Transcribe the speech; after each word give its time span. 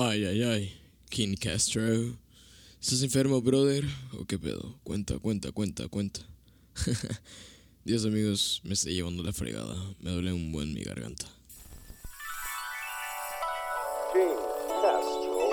Ay, 0.00 0.24
ay, 0.26 0.42
ay. 0.44 0.80
King 1.10 1.34
Castro. 1.34 1.82
¿Estás 2.80 3.02
enfermo, 3.02 3.42
brother? 3.42 3.84
¿O 4.16 4.24
qué 4.26 4.38
pedo? 4.38 4.78
Cuenta, 4.84 5.18
cuenta, 5.18 5.50
cuenta, 5.50 5.88
cuenta. 5.88 6.20
Dios, 7.84 8.04
amigos, 8.04 8.60
me 8.62 8.74
está 8.74 8.90
llevando 8.90 9.24
la 9.24 9.32
fregada. 9.32 9.74
Me 9.98 10.12
duele 10.12 10.32
un 10.32 10.52
buen 10.52 10.72
mi 10.72 10.84
garganta. 10.84 11.26
King 14.12 14.36
Castro. 14.82 15.48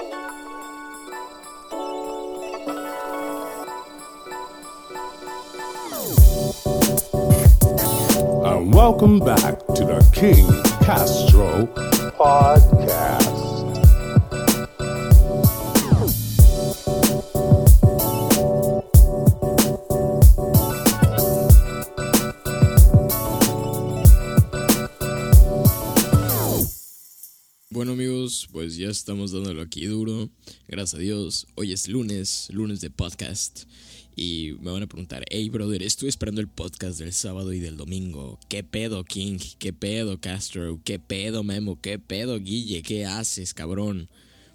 And 8.46 8.72
welcome 8.72 9.18
back 9.18 9.58
to 9.74 9.86
the 9.86 10.08
King 10.14 10.46
Castro 10.86 11.68
podcast. 12.16 12.75
Ya 28.86 28.92
estamos 28.92 29.32
dándolo 29.32 29.64
aquí 29.64 29.88
duro. 29.88 30.30
Gracias 30.68 30.94
a 30.94 31.00
Dios. 31.00 31.48
Hoy 31.56 31.74
es 31.74 31.88
lunes, 31.88 32.50
lunes 32.52 32.82
de 32.82 32.92
podcast. 32.92 33.64
Y 34.16 34.54
me 34.62 34.70
van 34.70 34.84
a 34.84 34.88
preguntar, 34.88 35.26
hey 35.32 35.50
brother, 35.50 35.82
estuve 35.82 36.10
esperando 36.10 36.40
el 36.40 36.48
podcast 36.48 37.00
del 37.00 37.12
sábado 37.12 37.52
y 37.52 37.60
del 37.60 37.78
domingo. 37.78 38.40
¿Qué 38.48 38.64
pedo 38.64 39.04
King? 39.04 39.40
¿Qué 39.58 39.74
pedo 39.74 40.22
Castro? 40.22 40.80
¿Qué 40.84 41.00
pedo 41.00 41.44
Memo? 41.44 41.82
¿Qué 41.82 41.98
pedo 41.98 42.40
Guille? 42.40 42.84
¿Qué 42.84 43.08
haces 43.08 43.56
cabrón? 43.56 44.08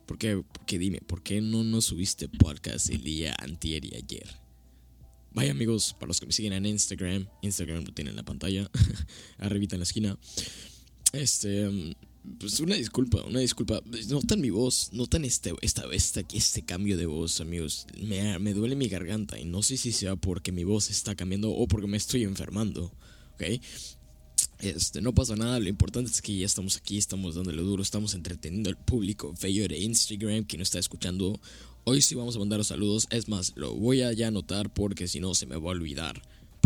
¿Por 0.07 0.16
qué? 0.16 0.45
Dime, 0.69 1.01
¿por 1.01 1.24
qué 1.24 1.41
no 1.41 1.65
nos 1.65 1.87
subiste 1.87 2.29
podcast 2.29 2.88
el 2.90 3.02
día 3.02 3.35
antier 3.37 3.85
y 3.85 3.96
ayer? 3.96 4.29
Vaya 5.33 5.51
amigos, 5.51 5.96
para 5.99 6.07
los 6.07 6.21
que 6.21 6.27
me 6.27 6.33
siguen 6.33 6.52
en 6.52 6.66
Instagram, 6.66 7.27
Instagram 7.43 7.83
lo 7.83 7.93
tienen 7.93 8.12
en 8.12 8.16
la 8.16 8.23
pantalla, 8.23 8.71
arribita 9.38 9.74
en 9.74 9.80
la 9.80 9.85
esquina. 9.85 10.16
Este, 11.12 11.96
pues 12.38 12.60
una 12.60 12.74
disculpa, 12.74 13.23
una 13.23 13.40
disculpa. 13.40 13.80
Notan 14.09 14.40
mi 14.40 14.51
voz, 14.51 14.90
notan 14.93 15.24
este, 15.24 15.54
esta, 15.63 15.85
esta, 15.93 16.23
este 16.32 16.62
cambio 16.62 16.96
de 16.96 17.07
voz, 17.07 17.40
amigos. 17.40 17.87
Me, 18.02 18.38
me 18.38 18.52
duele 18.52 18.77
mi 18.77 18.88
garganta 18.88 19.38
y 19.38 19.45
no 19.45 19.62
sé 19.62 19.77
si 19.77 19.93
sea 19.93 20.16
porque 20.16 20.52
mi 20.52 20.65
voz 20.65 20.90
está 20.90 21.15
cambiando 21.15 21.51
o 21.51 21.66
porque 21.66 21.87
me 21.87 21.96
estoy 21.96 22.24
enfermando, 22.24 22.93
¿ok? 23.35 23.60
Este, 24.60 25.01
no 25.01 25.15
pasa 25.15 25.37
nada, 25.37 25.59
lo 25.59 25.68
importante 25.68 26.10
es 26.10 26.21
que 26.21 26.37
ya 26.37 26.45
estamos 26.45 26.77
aquí, 26.77 26.99
estamos 26.99 27.35
dándole 27.35 27.62
duro, 27.62 27.82
estamos 27.82 28.15
entreteniendo 28.15 28.68
al 28.68 28.77
público 28.77 29.34
bello 29.40 29.66
de 29.66 29.79
Instagram 29.79 30.45
que 30.45 30.59
nos 30.59 30.68
está 30.68 30.79
escuchando. 30.79 31.40
Hoy 31.84 32.02
sí 32.02 32.15
vamos 32.15 32.37
a 32.37 32.40
mandar 32.40 32.59
los 32.59 32.66
saludos, 32.66 33.07
es 33.10 33.29
más, 33.29 33.55
lo 33.57 33.74
voy 33.74 34.02
a 34.02 34.12
ya 34.12 34.29
anotar 34.29 34.71
porque 34.73 35.09
si 35.09 35.18
no 35.18 35.34
se 35.34 35.46
me 35.46 35.57
va 35.57 35.71
a 35.71 35.73
olvidar. 35.73 36.21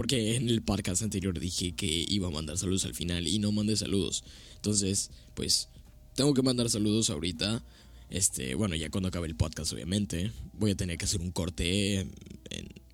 Porque 0.05 0.37
en 0.37 0.51
el 0.51 0.61
podcast 0.61 1.01
anterior 1.01 1.41
dije 1.41 1.73
que 1.73 1.87
iba 1.87 2.29
a 2.29 2.31
mandar 2.31 2.59
saludos 2.59 2.85
al 2.85 2.93
final 2.93 3.27
y 3.27 3.39
no 3.39 3.53
mandé 3.53 3.75
saludos. 3.75 4.23
Entonces, 4.57 5.11
pues, 5.33 5.71
tengo 6.15 6.35
que 6.35 6.43
mandar 6.43 6.69
saludos 6.69 7.09
ahorita. 7.09 7.65
Este, 8.11 8.55
bueno, 8.55 8.77
ya 8.77 8.91
cuando 8.91 9.09
acabe 9.09 9.29
el 9.29 9.35
podcast, 9.35 9.73
obviamente. 9.73 10.31
Voy 10.59 10.73
a 10.73 10.75
tener 10.75 10.99
que 10.99 11.07
hacer 11.07 11.23
un 11.23 11.31
corte. 11.31 12.01
En, 12.01 12.11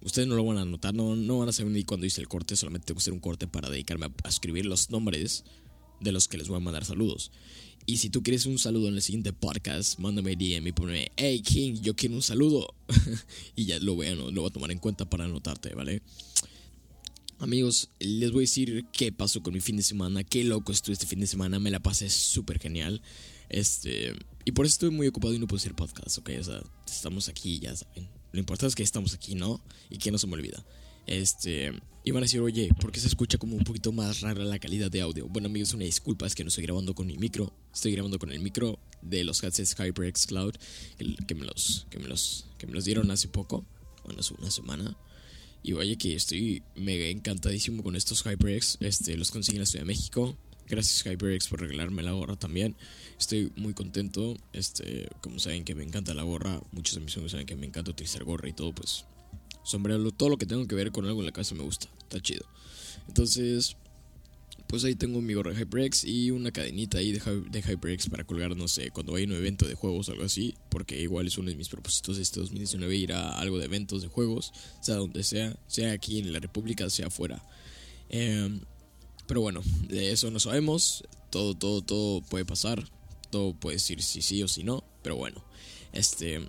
ustedes 0.03 0.29
no 0.29 0.37
lo 0.37 0.45
van 0.45 0.59
a 0.59 0.65
notar, 0.65 0.95
no, 0.95 1.17
no 1.17 1.41
van 1.41 1.49
a 1.49 1.53
saber 1.53 1.73
ni 1.73 1.83
cuando 1.83 2.07
hice 2.07 2.21
el 2.21 2.29
corte. 2.29 2.55
Solamente 2.55 2.87
tengo 2.87 2.99
que 2.99 3.03
hacer 3.03 3.13
un 3.13 3.19
corte 3.19 3.49
para 3.49 3.69
dedicarme 3.69 4.07
a, 4.07 4.13
a 4.23 4.29
escribir 4.29 4.67
los 4.67 4.91
nombres 4.91 5.43
de 5.99 6.13
los 6.13 6.29
que 6.29 6.39
les 6.39 6.47
voy 6.47 6.59
a 6.59 6.61
mandar 6.61 6.85
saludos. 6.85 7.33
Y 7.87 7.97
si 7.97 8.11
tú 8.11 8.23
quieres 8.23 8.47
un 8.47 8.61
saludo 8.61 8.87
en 8.87 8.95
el 8.95 9.03
siguiente 9.03 9.33
podcast, 9.33 9.99
mándame 9.99 10.37
DM 10.37 10.69
y 10.69 10.73
ponme, 10.73 11.11
hey 11.17 11.43
King, 11.43 11.81
yo 11.83 11.97
quiero 11.97 12.15
un 12.15 12.23
saludo. 12.23 12.73
y 13.57 13.65
ya 13.65 13.81
lo 13.81 13.97
voy, 13.97 14.07
a, 14.07 14.15
lo 14.15 14.31
voy 14.31 14.47
a 14.47 14.53
tomar 14.53 14.71
en 14.71 14.79
cuenta 14.79 15.11
para 15.11 15.25
anotarte, 15.25 15.75
¿vale? 15.75 16.03
Amigos, 17.41 17.89
les 18.01 18.33
voy 18.33 18.41
a 18.41 18.43
decir 18.43 18.85
qué 18.93 19.13
pasó 19.13 19.43
con 19.43 19.55
mi 19.55 19.61
fin 19.61 19.75
de 19.79 19.83
semana, 19.83 20.23
qué 20.25 20.45
loco 20.45 20.73
estuve 20.73 20.93
este 20.93 21.07
fin 21.07 21.21
de 21.21 21.27
semana, 21.27 21.59
me 21.59 21.71
la 21.71 21.81
pasé 21.81 22.11
súper 22.11 22.59
genial. 22.59 23.01
Este, 23.49 24.13
y 24.45 24.53
por 24.53 24.67
eso 24.67 24.75
estoy 24.75 24.91
muy 24.91 25.07
ocupado 25.07 25.33
y 25.33 25.39
no 25.39 25.47
puedo 25.47 25.57
hacer 25.57 25.75
podcast, 25.75 26.19
ok, 26.19 26.31
o 26.39 26.45
sea, 26.45 26.63
estamos 26.87 27.31
aquí, 27.31 27.59
ya 27.59 27.75
saben. 27.75 28.11
Lo 28.33 28.41
importante 28.41 28.69
es 28.69 28.75
que 28.75 28.83
estamos 28.83 29.15
aquí, 29.15 29.37
¿no? 29.37 29.65
Y 29.89 29.97
que 29.97 30.11
no 30.11 30.19
se 30.19 30.27
me 30.27 30.35
olvida. 30.35 30.63
Este, 31.07 31.73
y 32.05 32.11
van 32.11 32.23
a 32.23 32.27
decir, 32.27 32.43
oye, 32.43 32.69
¿por 32.79 32.93
qué 32.93 33.01
se 33.01 33.07
escucha 33.07 33.39
como 33.39 33.57
un 33.57 33.65
poquito 33.65 33.91
más 33.91 34.21
rara 34.21 34.45
la 34.45 34.59
calidad 34.59 34.91
de 34.91 35.01
audio? 35.01 35.27
Bueno, 35.27 35.49
amigos, 35.49 35.73
una 35.73 35.85
disculpa, 35.85 36.27
es 36.27 36.35
que 36.35 36.45
no 36.45 36.49
estoy 36.49 36.65
grabando 36.65 36.95
con 36.95 37.07
mi 37.07 37.17
micro, 37.17 37.55
estoy 37.73 37.93
grabando 37.93 38.19
con 38.19 38.31
el 38.31 38.41
micro 38.41 38.79
de 39.01 39.25
los 39.25 39.43
headsets 39.43 39.75
HyperX 39.79 40.27
Cloud, 40.27 40.57
que 41.27 41.35
me, 41.35 41.47
los, 41.47 41.87
que, 41.89 41.99
me 42.01 42.07
los, 42.07 42.49
que 42.59 42.67
me 42.67 42.75
los 42.75 42.85
dieron 42.85 43.11
hace 43.11 43.29
poco, 43.29 43.65
bueno, 44.05 44.21
hace 44.21 44.35
una 44.35 44.51
semana. 44.51 44.95
Y 45.63 45.73
vaya 45.73 45.97
que 45.97 46.15
estoy 46.15 46.63
mega 46.75 47.07
encantadísimo 47.07 47.83
con 47.83 47.97
estos 47.97 48.23
HyperX. 48.25 48.79
Este, 48.81 49.17
los 49.17 49.31
conseguí 49.31 49.57
en 49.57 49.63
la 49.63 49.67
Ciudad 49.67 49.85
de 49.85 49.89
México. 49.89 50.37
Gracias 50.69 51.05
HyperX 51.05 51.49
por 51.49 51.61
regalarme 51.61 52.03
la 52.03 52.13
gorra 52.13 52.37
también. 52.37 52.77
Estoy 53.19 53.53
muy 53.57 53.75
contento. 53.75 54.37
Este, 54.53 55.09
como 55.21 55.39
saben 55.39 55.65
que 55.65 55.75
me 55.75 55.83
encanta 55.83 56.15
la 56.15 56.23
gorra. 56.23 56.61
Muchos 56.73 56.95
de 56.95 57.01
mis 57.01 57.15
amigos 57.17 57.33
saben 57.33 57.47
que 57.47 57.57
me 57.57 57.67
encanta 57.67 57.91
utilizar 57.91 58.25
gorra 58.25 58.49
y 58.49 58.53
todo, 58.53 58.73
pues 58.73 59.05
sombrero, 59.63 60.11
todo 60.11 60.29
lo 60.31 60.39
que 60.39 60.47
tenga 60.47 60.67
que 60.67 60.75
ver 60.75 60.93
con 60.93 61.07
algo 61.07 61.21
en 61.21 61.27
la 61.27 61.33
casa 61.33 61.55
me 61.55 61.63
gusta. 61.63 61.89
Está 62.03 62.21
chido. 62.21 62.47
Entonces, 63.09 63.77
pues 64.67 64.85
ahí 64.85 64.95
tengo 64.95 65.21
mi 65.21 65.35
gorra 65.35 65.53
de 65.53 65.59
HyperX 65.59 66.05
y 66.05 66.31
una 66.31 66.51
cadenita 66.51 66.99
ahí 66.99 67.13
de, 67.13 67.21
HyperX 67.63 68.09
para 68.09 68.25
colgar, 68.25 68.57
no 68.57 68.69
sé, 68.69 68.91
cuando 68.91 69.17
a 69.17 69.21
un 69.21 69.33
evento 69.33 69.67
de 69.67 69.75
juegos 69.75 70.09
o 70.09 70.13
algo 70.13 70.25
así, 70.25 70.55
porque 70.69 71.01
igual 71.01 71.27
es 71.27 71.39
uno 71.39 71.51
de 71.51 71.57
mis 71.57 71.69
propósitos 71.69 72.17
de 72.17 72.23
este 72.23 72.41
2019 72.41 72.97
ir 72.97 73.13
a 73.13 73.39
algo 73.39 73.59
de 73.59 73.65
eventos 73.65 74.03
de 74.03 74.09
juegos, 74.09 74.53
sea 74.81 74.97
donde 74.97 75.23
sea, 75.23 75.57
sea 75.67 75.93
aquí 75.93 76.19
en 76.19 76.33
la 76.33 76.41
República, 76.41 76.89
sea 76.91 77.09
afuera. 77.09 77.45
Eh, 78.09 78.61
pero 79.27 79.41
bueno, 79.41 79.63
de 79.89 80.13
eso 80.13 80.31
no 80.31 80.41
sabemos, 80.41 81.05
todo, 81.31 81.55
todo, 81.55 81.83
todo 81.83 82.21
puede 82.23 82.45
pasar, 82.45 82.85
todo 83.31 83.55
puede 83.55 83.77
decir 83.77 84.03
si 84.03 84.23
sí 84.23 84.43
o 84.43 84.49
si 84.49 84.65
no, 84.65 84.85
pero 85.03 85.17
bueno, 85.17 85.45
este... 85.93 86.41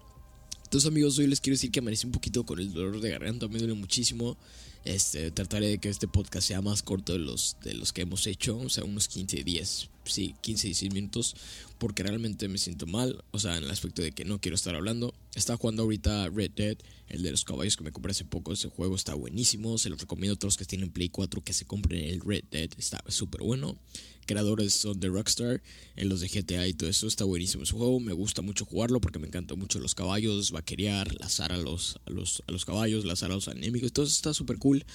Entonces 0.64 0.88
amigos, 0.88 1.20
hoy 1.20 1.28
les 1.28 1.42
quiero 1.42 1.56
decir 1.56 1.70
que 1.70 1.80
amanecí 1.80 2.06
un 2.06 2.14
poquito 2.14 2.46
con 2.46 2.58
el 2.58 2.72
dolor 2.72 3.02
de 3.02 3.10
garganta, 3.10 3.50
me 3.50 3.60
duele 3.60 3.74
muchísimo. 3.74 4.38
Este, 4.84 5.32
trataré 5.32 5.68
de 5.68 5.78
que 5.78 5.90
este 5.90 6.08
podcast 6.08 6.48
sea 6.48 6.62
más 6.62 6.82
corto 6.82 7.14
de 7.14 7.20
los, 7.20 7.58
de 7.64 7.74
los 7.76 7.94
que 7.94 8.02
hemos 8.02 8.26
hecho, 8.26 8.58
o 8.58 8.70
sea, 8.70 8.84
unos 8.84 9.08
15, 9.08 9.44
10, 9.44 9.90
sí, 10.04 10.36
15, 10.42 10.68
16 10.68 10.94
minutos, 10.94 11.36
porque 11.78 12.04
realmente 12.04 12.48
me 12.48 12.58
siento 12.58 12.86
mal, 12.88 13.24
o 13.32 13.40
sea, 13.40 13.58
en 13.58 13.64
el 13.64 13.72
aspecto 13.72 14.02
de 14.02 14.12
que 14.12 14.26
no 14.26 14.40
quiero 14.40 14.56
estar 14.56 14.76
hablando. 14.76 15.14
Estaba 15.36 15.58
jugando 15.58 15.84
ahorita 15.84 16.30
Red 16.30 16.52
Dead, 16.52 16.78
el 17.08 17.24
de 17.24 17.32
los 17.32 17.44
caballos 17.44 17.78
que 17.78 17.84
me 17.84 17.92
compré 17.92 18.12
hace 18.12 18.26
poco, 18.26 18.54
ese 18.54 18.70
juego 18.70 18.96
está 18.96 19.14
buenísimo, 19.16 19.78
se 19.78 19.90
lo 19.90 19.96
recomiendo 19.96 20.36
a 20.36 20.38
todos 20.38 20.54
los 20.54 20.58
que 20.58 20.66
tienen 20.66 20.92
Play 20.92 21.10
4 21.10 21.44
que 21.44 21.54
se 21.54 21.66
compren 21.66 22.04
el 22.04 22.22
Red 22.22 22.44
Dead, 22.52 22.70
está 22.78 23.04
súper 23.08 23.42
bueno. 23.42 23.78
Creadores 24.26 24.74
son 24.74 25.00
de 25.00 25.10
Rockstar, 25.10 25.62
en 25.96 26.08
los 26.08 26.22
de 26.22 26.28
GTA 26.28 26.68
y 26.68 26.74
todo 26.74 26.90
eso, 26.90 27.08
está 27.08 27.26
buenísimo 27.26 27.64
ese 27.64 27.74
juego, 27.74 28.00
me 28.00 28.14
gusta 28.14 28.42
mucho 28.42 28.66
jugarlo 28.66 29.02
porque 29.02 29.20
me 29.20 29.28
encantan 29.28 29.58
mucho 29.58 29.80
los 29.80 29.96
caballos, 29.96 30.52
vaquerear, 30.52 31.20
lazar 31.20 31.52
a 31.52 31.58
los, 31.58 32.00
a 32.06 32.12
los, 32.12 32.44
a 32.48 32.52
los 32.52 32.64
caballos, 32.64 33.04
lazar 33.04 33.32
a 33.32 33.36
los 33.36 33.48
enemigos, 33.48 33.92
todo 33.92 34.06
eso 34.06 34.14
está 34.14 34.34
súper 34.34 34.58
cool. 34.58 34.86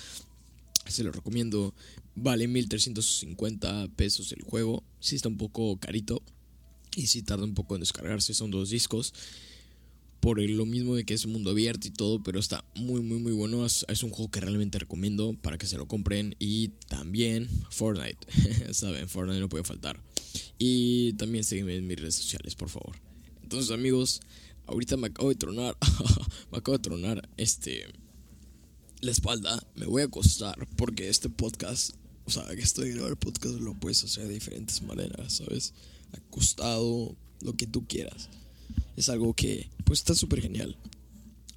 Se 0.89 1.05
lo 1.05 1.13
recomiendo. 1.13 1.75
Vale 2.15 2.49
1350 2.49 3.89
pesos 3.97 4.33
el 4.33 4.43
juego. 4.43 4.85
Sí 5.01 5.17
está 5.17 5.29
un 5.29 5.37
poco 5.37 5.79
carito. 5.79 6.23
Y 6.95 7.09
sí 7.09 7.23
tarda 7.23 7.45
un 7.45 7.55
poco 7.55 7.75
en 7.75 7.81
descargarse. 7.81 8.35
Son 8.35 8.51
dos 8.51 8.71
discos. 8.71 9.13
Por 10.21 10.41
lo 10.41 10.67
mismo 10.67 10.95
de 10.95 11.05
que 11.05 11.15
es 11.15 11.27
mundo 11.27 11.51
abierto 11.51 11.89
y 11.89 11.91
todo. 11.91 12.23
Pero 12.23 12.39
está 12.41 12.65
muy, 12.75 13.01
muy, 13.03 13.19
muy 13.19 13.33
bueno. 13.33 13.67
Es, 13.67 13.85
es 13.89 14.03
un 14.03 14.11
juego 14.11 14.31
que 14.31 14.41
realmente 14.41 14.79
recomiendo 14.79 15.35
para 15.35 15.59
que 15.59 15.67
se 15.67 15.77
lo 15.77 15.87
compren. 15.87 16.35
Y 16.39 16.69
también 16.89 17.49
Fortnite. 17.71 18.27
Saben, 18.73 19.09
Fortnite 19.09 19.41
no 19.41 19.49
puede 19.49 19.65
faltar. 19.65 20.01
Y 20.59 21.13
también 21.15 21.45
sígueme 21.45 21.77
en 21.77 21.87
mis 21.87 22.01
redes 22.01 22.15
sociales, 22.15 22.55
por 22.55 22.69
favor. 22.69 22.97
Entonces, 23.43 23.71
amigos, 23.71 24.21
ahorita 24.67 24.97
me 24.97 25.09
acabo 25.09 25.29
de 25.29 25.37
tronar. 25.37 25.77
me 26.53 26.59
acabo 26.59 26.79
de 26.79 26.83
tronar 26.83 27.29
este 27.37 27.87
la 29.07 29.13
espalda, 29.13 29.65
me 29.77 29.87
voy 29.87 30.03
a 30.03 30.07
acostar 30.07 30.69
porque 30.77 31.09
este 31.09 31.31
podcast, 31.31 31.95
o 32.25 32.31
sea, 32.31 32.45
que 32.49 32.61
estoy 32.61 32.91
grabando 32.91 33.11
el 33.11 33.17
podcast 33.17 33.55
lo 33.61 33.75
puedes 33.75 34.03
hacer 34.05 34.27
de 34.27 34.35
diferentes 34.35 34.83
maneras, 34.83 35.35
¿sabes? 35.35 35.73
Acostado, 36.13 37.17
lo 37.41 37.57
que 37.57 37.67
tú 37.67 37.87
quieras. 37.87 38.29
Es 38.97 39.09
algo 39.09 39.33
que, 39.35 39.71
pues, 39.85 40.01
está 40.01 40.15
súper 40.15 40.43
genial. 40.43 40.77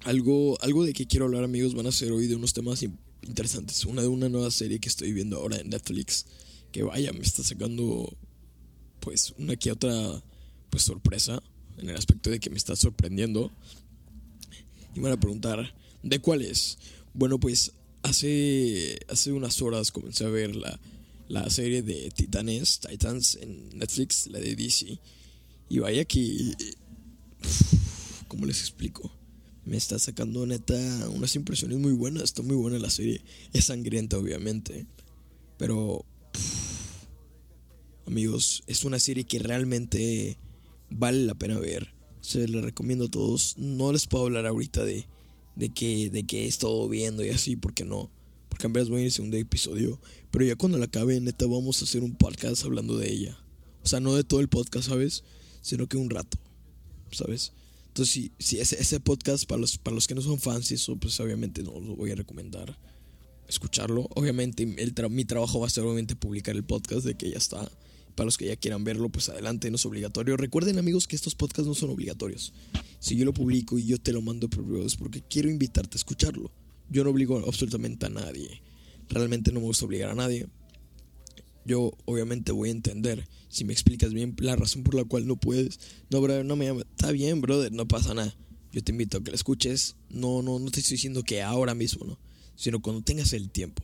Algo, 0.04 0.58
algo 0.62 0.84
de 0.84 0.92
que 0.92 1.06
quiero 1.06 1.26
hablar, 1.26 1.42
amigos, 1.42 1.74
van 1.74 1.86
a 1.86 1.92
ser 1.92 2.12
hoy 2.12 2.26
de 2.28 2.36
unos 2.36 2.52
temas 2.52 2.84
interesantes. 3.22 3.84
Una 3.84 4.02
de 4.02 4.08
una 4.08 4.28
nueva 4.28 4.50
serie 4.50 4.78
que 4.78 4.88
estoy 4.88 5.12
viendo 5.12 5.38
ahora 5.38 5.56
en 5.56 5.70
Netflix, 5.70 6.26
que 6.70 6.84
vaya, 6.84 7.12
me 7.12 7.20
está 7.20 7.42
sacando, 7.42 8.16
pues, 9.00 9.34
una 9.38 9.56
que 9.56 9.72
otra, 9.72 10.22
pues, 10.70 10.84
sorpresa, 10.84 11.42
en 11.78 11.90
el 11.90 11.96
aspecto 11.96 12.30
de 12.30 12.38
que 12.38 12.50
me 12.50 12.56
está 12.56 12.76
sorprendiendo. 12.76 13.50
Y 14.94 15.00
me 15.00 15.04
van 15.04 15.18
a 15.18 15.20
preguntar, 15.20 15.74
¿de 16.02 16.18
cuál 16.20 16.42
es? 16.42 16.78
Bueno, 17.14 17.38
pues 17.40 17.72
hace, 18.02 18.98
hace 19.08 19.32
unas 19.32 19.60
horas 19.62 19.90
comencé 19.90 20.24
a 20.24 20.28
ver 20.28 20.54
la, 20.56 20.80
la 21.28 21.48
serie 21.50 21.82
de 21.82 22.10
Titanes, 22.10 22.80
Titans 22.80 23.36
en 23.40 23.78
Netflix, 23.78 24.26
la 24.28 24.40
de 24.40 24.54
DC. 24.56 24.98
Y 25.68 25.78
vaya 25.78 26.04
que 26.04 26.54
¿cómo 28.28 28.46
les 28.46 28.60
explico? 28.60 29.10
Me 29.64 29.76
está 29.76 29.98
sacando 29.98 30.46
neta 30.46 30.74
unas 31.10 31.34
impresiones 31.36 31.78
muy 31.78 31.92
buenas. 31.92 32.24
Está 32.24 32.42
muy 32.42 32.56
buena 32.56 32.78
la 32.78 32.90
serie. 32.90 33.22
Es 33.52 33.66
sangrienta, 33.66 34.18
obviamente. 34.18 34.86
Pero... 35.58 36.04
amigos, 38.06 38.62
es 38.66 38.84
una 38.84 38.98
serie 38.98 39.24
que 39.24 39.38
realmente 39.38 40.38
vale 40.88 41.24
la 41.24 41.34
pena 41.34 41.58
ver. 41.58 41.92
Se 42.20 42.48
la 42.48 42.60
recomiendo 42.60 43.06
a 43.06 43.10
todos. 43.10 43.56
No 43.58 43.92
les 43.92 44.06
puedo 44.06 44.24
hablar 44.24 44.46
ahorita 44.46 44.84
de, 44.84 45.06
de, 45.60 45.68
que, 45.70 46.10
de 46.10 46.24
que 46.24 46.44
he 46.44 46.48
estado 46.48 46.88
viendo 46.88 47.24
y 47.24 47.28
así, 47.28 47.54
porque 47.54 47.84
no. 47.84 48.10
Porque 48.48 48.66
en 48.66 48.72
verdad 48.72 48.90
voy 48.90 48.98
a 48.98 49.00
ir 49.02 49.06
el 49.06 49.12
segundo 49.12 49.36
episodio. 49.36 50.00
Pero 50.32 50.44
ya 50.44 50.56
cuando 50.56 50.78
la 50.78 50.86
acabe, 50.86 51.20
neta, 51.20 51.46
vamos 51.46 51.80
a 51.80 51.84
hacer 51.84 52.02
un 52.02 52.16
podcast 52.16 52.64
hablando 52.64 52.98
de 52.98 53.12
ella. 53.12 53.38
O 53.84 53.88
sea, 53.88 54.00
no 54.00 54.14
de 54.14 54.24
todo 54.24 54.40
el 54.40 54.48
podcast, 54.48 54.88
¿sabes? 54.88 55.22
Sino 55.62 55.86
que 55.86 55.96
un 55.96 56.10
rato, 56.10 56.38
¿sabes? 57.12 57.52
Entonces, 57.88 58.12
si, 58.12 58.32
si 58.38 58.58
ese, 58.58 58.80
ese 58.80 58.98
podcast, 58.98 59.46
para 59.46 59.60
los, 59.60 59.78
para 59.78 59.94
los 59.94 60.08
que 60.08 60.14
no 60.14 60.22
son 60.22 60.40
fans, 60.40 60.70
eso, 60.72 60.96
pues 60.96 61.18
obviamente 61.20 61.62
no 61.62 61.78
lo 61.78 61.96
voy 61.96 62.10
a 62.10 62.14
recomendar 62.16 62.76
escucharlo. 63.50 64.08
Obviamente, 64.14 64.62
el 64.62 64.94
mi 65.10 65.24
trabajo 65.24 65.60
va 65.60 65.66
a 65.66 65.70
ser 65.70 65.84
obviamente 65.84 66.16
publicar 66.16 66.56
el 66.56 66.64
podcast 66.64 67.04
de 67.04 67.14
que 67.16 67.30
ya 67.30 67.38
está. 67.38 67.70
Para 68.14 68.24
los 68.24 68.38
que 68.38 68.46
ya 68.46 68.56
quieran 68.56 68.84
verlo, 68.84 69.08
pues 69.08 69.28
adelante, 69.28 69.70
no 69.70 69.76
es 69.76 69.86
obligatorio. 69.86 70.36
Recuerden, 70.36 70.78
amigos, 70.78 71.06
que 71.06 71.16
estos 71.16 71.34
podcasts 71.34 71.66
no 71.66 71.74
son 71.74 71.90
obligatorios. 71.90 72.52
Si 73.00 73.16
yo 73.16 73.24
lo 73.24 73.32
publico 73.32 73.78
y 73.78 73.86
yo 73.86 73.98
te 73.98 74.12
lo 74.12 74.22
mando 74.22 74.48
por 74.48 74.64
es 74.84 74.96
porque 74.96 75.22
quiero 75.22 75.50
invitarte 75.50 75.96
a 75.96 75.98
escucharlo. 75.98 76.52
Yo 76.90 77.02
no 77.02 77.10
obligo 77.10 77.38
absolutamente 77.38 78.06
a 78.06 78.10
nadie. 78.10 78.62
Realmente 79.08 79.52
no 79.52 79.60
me 79.60 79.66
gusta 79.66 79.86
obligar 79.86 80.10
a 80.10 80.14
nadie. 80.14 80.46
Yo 81.64 81.92
obviamente 82.04 82.52
voy 82.52 82.68
a 82.68 82.72
entender 82.72 83.26
si 83.48 83.64
me 83.64 83.72
explicas 83.72 84.12
bien 84.12 84.34
la 84.38 84.54
razón 84.54 84.82
por 84.82 84.94
la 84.94 85.04
cual 85.04 85.26
no 85.26 85.36
puedes. 85.36 85.80
No, 86.10 86.20
brother, 86.20 86.44
no 86.44 86.56
me 86.56 86.66
llama. 86.66 86.82
Está 86.82 87.10
bien, 87.10 87.40
brother, 87.40 87.72
no 87.72 87.88
pasa 87.88 88.14
nada. 88.14 88.36
Yo 88.72 88.82
te 88.82 88.92
invito 88.92 89.18
a 89.18 89.24
que 89.24 89.30
la 89.30 89.36
escuches. 89.36 89.96
No, 90.10 90.42
no, 90.42 90.58
no 90.58 90.70
te 90.70 90.80
estoy 90.80 90.94
diciendo 90.94 91.22
que 91.22 91.42
ahora 91.42 91.74
mismo, 91.74 92.06
no. 92.06 92.18
Sino 92.54 92.80
cuando 92.80 93.02
tengas 93.02 93.32
el 93.32 93.50
tiempo. 93.50 93.82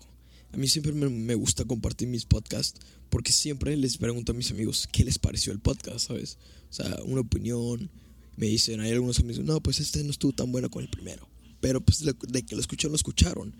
A 0.53 0.59
mí 0.59 0.69
siempre 0.69 0.93
me 0.93 1.35
gusta 1.35 1.65
compartir 1.65 2.09
mis 2.09 2.25
podcasts 2.25 2.81
porque 3.09 3.33
siempre 3.33 3.77
les 3.77 3.99
pregunto 3.99 4.33
a 4.33 4.35
mis 4.35 4.51
amigos 4.51 4.89
qué 4.91 5.05
les 5.05 5.19
pareció 5.19 5.53
el 5.53 5.61
podcast, 5.61 6.09
¿sabes? 6.09 6.39
O 6.71 6.73
sea, 6.73 6.99
una 7.05 7.23
opinión. 7.23 7.91
Me 8.37 8.47
dicen, 8.47 8.81
hay 8.81 8.93
algunos 8.93 9.19
amigos, 9.21 9.45
no, 9.45 9.61
pues 9.61 9.81
este 9.81 10.03
no 10.05 10.11
estuvo 10.11 10.33
tan 10.33 10.53
bueno 10.53 10.71
con 10.71 10.83
el 10.83 10.91
primero. 10.91 11.29
Pero 11.61 11.81
pues 11.81 12.05
de 12.05 12.43
que 12.43 12.55
lo 12.55 12.61
escucharon, 12.61 12.93
lo 12.93 12.97
escucharon. 12.97 13.55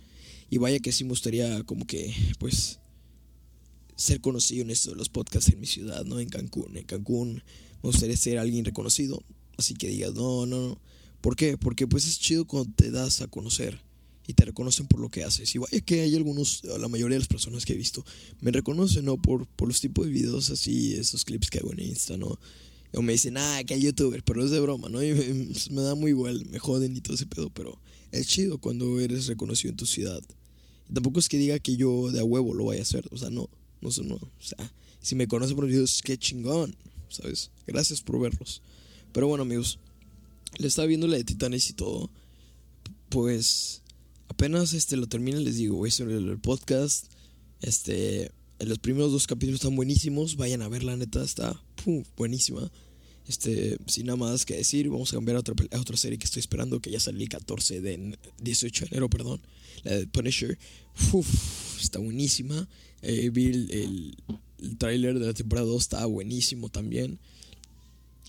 Y 0.51 0.59
vaya 0.59 0.79
que 0.79 0.93
sí 0.93 1.05
me 1.05 1.11
gustaría 1.11 1.63
como 1.65 1.87
que, 1.87 2.15
pues, 2.39 2.79
ser 3.97 4.21
conocido 4.21 4.63
en 4.63 4.71
esto 4.71 4.91
de 4.91 4.97
los 4.97 5.09
podcasts 5.09 5.51
en 5.51 5.61
mi 5.61 5.67
ciudad, 5.67 6.05
¿no? 6.05 6.21
En 6.21 6.29
Cancún. 6.29 6.77
En 6.77 6.85
Cancún 6.85 7.43
me 7.83 7.91
gustaría 7.91 8.17
ser 8.17 8.39
alguien 8.39 8.65
reconocido. 8.65 9.23
Así 9.57 9.75
que 9.75 9.89
digas, 9.89 10.15
no, 10.15 10.47
no, 10.47 10.69
no. 10.69 10.81
¿Por 11.21 11.35
qué? 11.35 11.57
Porque 11.57 11.87
pues 11.87 12.07
es 12.07 12.21
chido 12.21 12.47
cuando 12.47 12.73
te 12.77 12.91
das 12.91 13.23
a 13.23 13.27
conocer 13.27 13.81
y 14.29 14.35
te 14.35 14.45
reconocen 14.45 14.87
por 14.87 15.01
lo 15.01 15.09
que 15.09 15.25
haces. 15.25 15.55
Y 15.55 15.59
vaya 15.59 15.81
que 15.81 16.03
hay 16.03 16.15
algunos, 16.15 16.63
la 16.65 16.89
mayoría 16.89 17.15
de 17.15 17.21
las 17.21 17.29
personas 17.29 17.65
que 17.65 17.73
he 17.73 17.77
visto, 17.77 18.05
me 18.41 18.53
reconocen, 18.53 19.07
¿no? 19.07 19.17
Por, 19.17 19.47
por 19.47 19.67
los 19.67 19.81
tipos 19.81 20.07
de 20.07 20.13
videos 20.13 20.51
así, 20.51 20.95
esos 20.95 21.25
clips 21.25 21.51
que 21.51 21.59
hago 21.59 21.73
en 21.73 21.81
Insta, 21.81 22.17
¿no? 22.17 22.39
O 22.97 23.03
me 23.03 23.13
dicen, 23.13 23.37
ah, 23.37 23.63
que 23.67 23.75
hay 23.75 23.83
youtuber, 23.83 24.25
pero 24.25 24.43
es 24.43 24.51
de 24.51 24.59
broma, 24.59 24.89
¿no? 24.89 25.03
Y 25.03 25.13
me, 25.71 25.83
da 25.83 25.95
muy 25.95 26.13
igual, 26.13 26.47
me 26.47 26.59
joden 26.59 26.97
y 26.97 27.03
todo 27.03 27.15
ese 27.15 27.27
pedo, 27.27 27.51
pero 27.51 27.79
es 28.11 28.27
chido 28.27 28.57
cuando 28.59 28.99
eres 28.99 29.27
reconocido 29.27 29.71
en 29.71 29.77
tu 29.77 29.85
ciudad. 29.85 30.23
Y 30.89 30.95
tampoco 30.95 31.21
es 31.21 31.29
que 31.29 31.37
diga 31.37 31.59
que 31.59 31.77
yo 31.77 32.11
de 32.11 32.21
a 32.21 32.25
huevo 32.25 32.55
lo 32.55 32.65
vaya 32.65 32.81
a 32.81 32.83
hacer, 32.83 33.07
o 33.11 33.19
sea, 33.19 33.29
no, 33.29 33.51
no 33.83 33.91
sé, 33.91 34.03
no, 34.03 34.15
o 34.15 34.31
sea, 34.41 34.73
si 35.01 35.15
me 35.15 35.29
conocen 35.29 35.57
por 35.57 35.65
los 35.65 35.73
videos, 35.73 36.01
qué 36.03 36.17
chingón, 36.17 36.75
¿sabes? 37.11 37.51
Gracias 37.67 38.01
por 38.01 38.19
verlos. 38.19 38.63
Pero 39.13 39.29
bueno, 39.29 39.43
amigos, 39.43 39.79
le 40.59 40.67
estaba 40.67 40.87
viendo 40.87 41.07
la 41.07 41.19
de 41.19 41.25
Titanes 41.25 41.69
y 41.69 41.75
todo, 41.75 42.11
pues 43.11 43.83
apenas 44.29 44.73
este 44.73 44.97
lo 44.97 45.07
termine 45.07 45.41
les 45.41 45.57
digo, 45.57 45.85
a 45.85 45.89
hacer 45.89 46.09
el, 46.09 46.39
podcast, 46.39 47.07
este, 47.61 48.31
los 48.59 48.79
primeros 48.79 49.13
dos 49.13 49.27
capítulos 49.27 49.61
están 49.61 49.77
buenísimos, 49.77 50.37
vayan 50.37 50.63
a 50.63 50.69
ver 50.69 50.83
la 50.83 50.97
neta, 50.97 51.23
está 51.23 51.63
buenísima. 52.17 52.71
Este, 53.29 53.77
sin 53.87 54.07
nada 54.07 54.17
más 54.17 54.47
que 54.47 54.57
decir, 54.57 54.89
vamos 54.89 55.13
a 55.13 55.17
cambiar 55.17 55.37
a 55.37 55.41
otra, 55.41 55.55
otra 55.79 55.97
serie 55.97 56.19
que 56.19 56.25
estoy 56.25 56.41
esperando, 56.41 56.81
que 56.81 56.91
ya 56.91 57.01
salió 57.01 57.23
el 57.23 57.29
14 57.29 57.81
de 57.81 58.19
18 58.41 58.85
de 58.85 58.89
enero, 58.93 59.11
perdón, 59.11 59.41
la 59.83 59.97
de 59.97 60.07
Punisher. 60.07 60.59
está 61.81 61.99
buenísima. 61.99 62.69
Eh, 63.03 63.31
vi 63.31 63.47
el, 63.47 64.17
el, 64.59 64.77
tráiler 64.79 65.19
de 65.19 65.27
la 65.27 65.35
temporada 65.35 65.67
2, 65.67 65.83
está 65.83 66.07
buenísimo 66.07 66.69
también. 66.69 67.19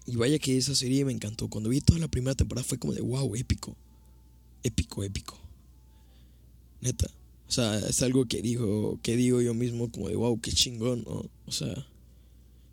Y 0.08 0.16
vaya 0.16 0.40
que 0.40 0.58
esa 0.58 0.74
serie 0.74 1.06
me 1.06 1.12
encantó. 1.12 1.48
Cuando 1.50 1.70
vi 1.70 1.82
toda 1.82 2.00
la 2.00 2.08
primera 2.08 2.36
temporada 2.36 2.66
fue 2.66 2.80
como 2.80 2.94
de 2.94 3.02
wow, 3.02 3.36
épico. 3.36 3.76
Épico, 4.64 5.04
épico. 5.04 5.38
Neta. 6.82 7.08
O 7.48 7.52
sea, 7.52 7.78
es 7.80 8.02
algo 8.02 8.26
que 8.26 8.42
digo, 8.42 9.00
que 9.02 9.16
digo 9.16 9.42
yo 9.42 9.54
mismo 9.54 9.92
como 9.92 10.10
de 10.10 10.16
wow, 10.16 10.40
qué 10.42 10.52
chingón, 10.52 11.04
¿no? 11.06 11.30
O 11.46 11.52
sea, 11.52 11.88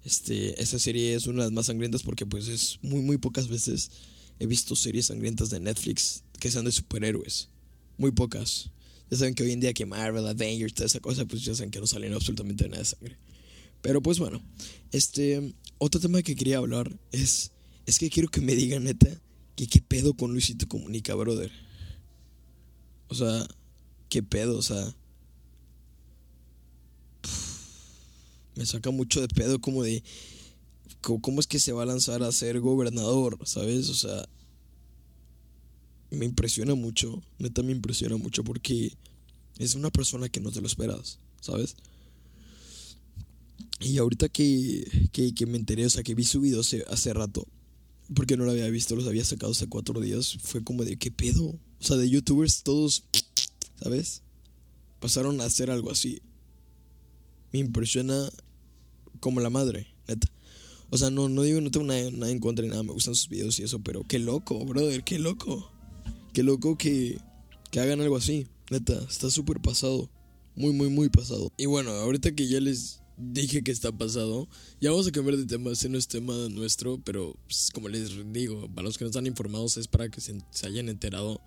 este, 0.04 0.60
esa 0.62 0.78
serie 0.78 1.14
es 1.14 1.26
una 1.26 1.42
de 1.42 1.48
las 1.48 1.52
más 1.52 1.66
sangrientas 1.66 2.02
porque 2.02 2.26
pues 2.26 2.48
es 2.48 2.78
muy, 2.82 3.00
muy 3.00 3.18
pocas 3.18 3.48
veces 3.48 3.90
he 4.38 4.46
visto 4.46 4.76
series 4.76 5.06
sangrientas 5.06 5.50
de 5.50 5.60
Netflix 5.60 6.22
que 6.38 6.50
sean 6.50 6.64
de 6.64 6.72
superhéroes. 6.72 7.48
Muy 7.96 8.10
pocas. 8.10 8.70
Ya 9.10 9.18
saben 9.18 9.34
que 9.34 9.44
hoy 9.44 9.52
en 9.52 9.60
día 9.60 9.72
que 9.72 9.86
Marvel, 9.86 10.26
Avengers, 10.26 10.74
toda 10.74 10.86
esa 10.86 11.00
cosa, 11.00 11.24
pues 11.24 11.44
ya 11.44 11.54
saben 11.54 11.70
que 11.70 11.80
no 11.80 11.86
salen 11.86 12.12
absolutamente 12.12 12.68
nada 12.68 12.78
de 12.78 12.84
sangre. 12.84 13.16
Pero 13.80 14.02
pues 14.02 14.18
bueno, 14.18 14.42
este, 14.92 15.54
otro 15.78 16.00
tema 16.00 16.22
que 16.22 16.34
quería 16.34 16.58
hablar 16.58 16.98
es, 17.12 17.52
es 17.86 17.98
que 17.98 18.10
quiero 18.10 18.28
que 18.28 18.40
me 18.40 18.54
digan 18.54 18.84
neta, 18.84 19.08
que 19.56 19.66
qué 19.66 19.80
pedo 19.80 20.14
con 20.14 20.32
Luisito 20.32 20.66
Comunica, 20.66 21.14
brother. 21.14 21.52
O 23.08 23.14
sea, 23.14 23.46
qué 24.08 24.22
pedo, 24.22 24.58
o 24.58 24.62
sea, 24.62 24.94
me 28.56 28.66
saca 28.66 28.90
mucho 28.90 29.20
de 29.20 29.28
pedo 29.28 29.60
como 29.60 29.82
de 29.82 30.02
cómo 31.00 31.40
es 31.40 31.46
que 31.46 31.60
se 31.60 31.72
va 31.72 31.82
a 31.82 31.86
lanzar 31.86 32.22
a 32.22 32.32
ser 32.32 32.60
gobernador, 32.60 33.38
¿sabes? 33.44 33.88
O 33.88 33.94
sea, 33.94 34.26
me 36.10 36.24
impresiona 36.24 36.74
mucho, 36.74 37.22
neta 37.38 37.62
me 37.62 37.72
impresiona 37.72 38.16
mucho 38.16 38.44
porque 38.44 38.92
es 39.58 39.74
una 39.74 39.90
persona 39.90 40.28
que 40.28 40.40
no 40.40 40.50
te 40.50 40.60
lo 40.60 40.66
esperas, 40.66 41.18
¿sabes? 41.40 41.76
Y 43.80 43.98
ahorita 43.98 44.28
que, 44.28 45.10
que, 45.12 45.46
me 45.46 45.58
enteré, 45.58 45.84
o 45.84 45.90
sea, 45.90 46.02
que 46.02 46.14
vi 46.14 46.24
su 46.24 46.40
video 46.40 46.60
hace, 46.60 46.84
hace 46.88 47.12
rato, 47.12 47.46
porque 48.14 48.36
no 48.36 48.44
lo 48.44 48.52
había 48.52 48.68
visto, 48.70 48.96
los 48.96 49.06
había 49.06 49.24
sacado 49.24 49.52
hace 49.52 49.66
cuatro 49.66 50.00
días, 50.00 50.38
fue 50.42 50.62
como 50.62 50.84
de, 50.84 50.96
¿qué 50.96 51.10
pedo? 51.10 51.44
O 51.46 51.58
sea, 51.80 51.96
de 51.96 52.08
youtubers 52.08 52.62
todos, 52.62 53.04
¿sabes? 53.82 54.22
Pasaron 55.00 55.40
a 55.40 55.44
hacer 55.44 55.70
algo 55.70 55.90
así. 55.90 56.22
Me 57.54 57.60
impresiona 57.60 58.28
como 59.20 59.38
la 59.38 59.48
madre, 59.48 59.86
neta. 60.08 60.26
O 60.90 60.98
sea, 60.98 61.10
no, 61.10 61.28
no 61.28 61.42
digo, 61.42 61.60
no 61.60 61.70
tengo 61.70 61.86
nada, 61.86 62.00
en 62.28 62.40
contra 62.40 62.64
de 62.64 62.68
nada, 62.68 62.82
me 62.82 62.90
gustan 62.90 63.14
sus 63.14 63.28
videos 63.28 63.60
y 63.60 63.62
eso, 63.62 63.78
pero 63.78 64.02
qué 64.02 64.18
loco, 64.18 64.64
brother, 64.64 65.04
qué 65.04 65.20
loco. 65.20 65.70
Qué 66.32 66.42
loco 66.42 66.76
que, 66.76 67.16
que 67.70 67.78
hagan 67.78 68.00
algo 68.00 68.16
así, 68.16 68.48
neta, 68.72 69.00
está 69.08 69.30
súper 69.30 69.60
pasado. 69.60 70.10
Muy, 70.56 70.72
muy, 70.72 70.88
muy 70.88 71.08
pasado. 71.10 71.52
Y 71.56 71.66
bueno, 71.66 71.92
ahorita 71.92 72.34
que 72.34 72.48
ya 72.48 72.58
les 72.58 73.02
dije 73.16 73.62
que 73.62 73.70
está 73.70 73.92
pasado, 73.92 74.48
ya 74.80 74.90
vamos 74.90 75.06
a 75.06 75.12
cambiar 75.12 75.36
de 75.36 75.46
tema, 75.46 75.70
ese 75.70 75.88
no 75.88 75.96
es 75.96 76.08
tema 76.08 76.34
nuestro, 76.48 77.00
pero 77.04 77.36
pues, 77.46 77.70
como 77.72 77.88
les 77.88 78.32
digo, 78.32 78.68
para 78.74 78.82
los 78.82 78.98
que 78.98 79.04
no 79.04 79.10
están 79.10 79.28
informados 79.28 79.76
es 79.76 79.86
para 79.86 80.08
que 80.08 80.20
se, 80.20 80.36
se 80.50 80.66
hayan 80.66 80.88
enterado. 80.88 81.40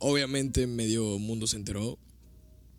Obviamente 0.00 0.66
medio 0.66 1.20
mundo 1.20 1.46
se 1.46 1.58
enteró 1.58 1.96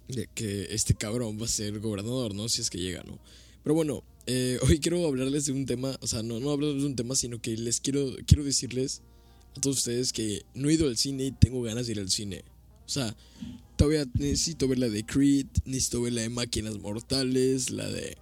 de 0.08 0.28
que 0.34 0.68
este 0.74 0.96
cabrón 0.96 1.40
va 1.40 1.46
a 1.46 1.50
ser 1.50 1.80
gobernador, 1.80 2.34
¿no? 2.34 2.50
Si 2.50 2.62
es 2.62 2.70
que 2.70 2.78
llega, 2.78 3.04
¿no? 3.04 3.20
Pero 3.64 3.76
bueno, 3.76 4.04
eh, 4.26 4.60
hoy 4.68 4.80
quiero 4.80 5.06
hablarles 5.06 5.46
de 5.46 5.54
un 5.54 5.66
tema, 5.66 5.98
o 6.02 6.08
sea, 6.08 6.24
no, 6.24 6.40
no 6.40 6.52
hablarles 6.52 6.82
de 6.82 6.88
un 6.88 6.96
tema, 6.96 7.16
sino 7.16 7.42
que 7.42 7.58
les 7.58 7.80
quiero, 7.80 8.16
quiero 8.26 8.44
decirles 8.44 9.02
a 9.56 9.62
todos 9.62 9.78
ustedes 9.78 10.14
que 10.14 10.44
no 10.54 10.70
he 10.70 10.74
ido 10.74 10.88
al 10.88 10.98
cine 10.98 11.26
y 11.26 11.32
tengo 11.32 11.62
ganas 11.62 11.88
de 11.88 11.94
ir 11.94 12.00
al 12.00 12.10
cine. 12.10 12.44
O 12.86 12.90
sea, 12.90 13.16
todavía 13.76 14.06
necesito 14.14 14.68
ver 14.68 14.80
la 14.80 14.88
de 14.88 15.06
Creed, 15.06 15.48
necesito 15.66 16.02
ver 16.02 16.14
la 16.14 16.22
de 16.22 16.30
Máquinas 16.30 16.78
Mortales, 16.80 17.70
la 17.70 17.90
de 17.90 18.18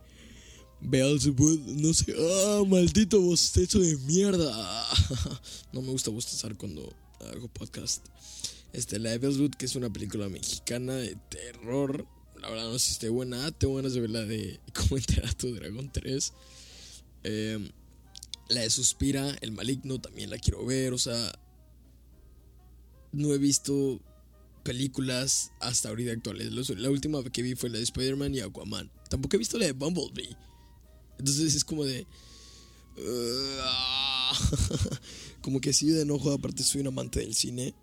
Beelzebub, 0.81 1.61
no 1.67 1.93
sé, 1.93 2.15
ah, 2.17 2.63
maldito 2.67 3.21
bostezo 3.21 3.79
de 3.79 3.97
mierda. 3.99 4.51
no 5.73 5.81
me 5.81 5.91
gusta 5.91 6.11
bostezar 6.11 6.57
cuando 6.57 6.91
hago 7.19 7.47
podcast. 7.47 8.03
Este, 8.75 8.99
la 8.99 9.11
de 9.11 9.17
Beelzebub, 9.17 9.55
que 9.55 9.65
es 9.65 9.75
una 9.75 9.91
película 9.91 10.29
mexicana 10.29 10.95
de 10.95 11.17
terror 11.29 12.05
la 12.45 12.51
verdad 12.51 12.69
no 12.69 12.77
sé 12.77 12.87
si 12.87 12.91
esté 12.93 13.09
buena. 13.09 13.51
Tengo 13.51 13.75
ganas 13.75 13.93
de 13.93 14.01
ver 14.01 14.11
la 14.11 14.23
de 14.23 14.59
Cómo 14.73 14.97
a 14.97 15.33
tu 15.33 15.53
dragón 15.55 15.89
3. 15.91 16.33
Em, 17.23 17.69
la 18.49 18.61
de 18.61 18.69
Suspira, 18.69 19.35
El 19.41 19.51
Maligno, 19.51 19.99
también 19.99 20.29
la 20.29 20.37
quiero 20.37 20.63
ver. 20.63 20.93
O 20.93 20.99
sea, 20.99 21.33
no 23.11 23.33
he 23.33 23.39
visto 23.39 23.99
películas 24.63 25.53
hasta 25.59 25.89
ahorita 25.89 26.11
actuales. 26.11 26.51
La 26.77 26.91
última 26.91 27.23
que 27.23 27.41
vi 27.41 27.55
fue 27.55 27.69
la 27.69 27.77
de 27.77 27.83
Spider-Man 27.83 28.35
y 28.35 28.41
Aquaman. 28.41 28.91
Tampoco 29.09 29.37
he 29.37 29.39
visto 29.39 29.57
la 29.57 29.65
de 29.65 29.71
Bumblebee. 29.71 30.37
Entonces 31.17 31.55
es 31.55 31.63
como 31.63 31.83
de... 31.83 32.05
como 35.41 35.59
que 35.59 35.73
sí 35.73 35.89
de 35.89 36.03
enojo, 36.03 36.31
aparte 36.31 36.63
soy 36.63 36.81
un 36.81 36.87
amante 36.87 37.21
del 37.21 37.33
cine. 37.33 37.73